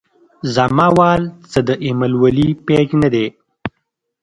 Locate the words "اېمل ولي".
1.83-2.47